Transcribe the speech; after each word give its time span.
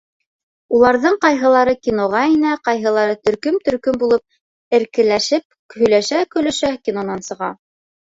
Уларҙың 0.77 1.17
ҡайһылары 1.25 1.75
киноға 1.89 2.23
инә, 2.37 2.55
ҡайһылары, 2.71 3.19
төркөм-төркөм 3.29 4.01
булып 4.07 4.77
эркелешеп, 4.81 5.49
һөйләшә-көлөшә 5.81 6.77
кинонан 6.91 7.27
сыға. 7.33 7.57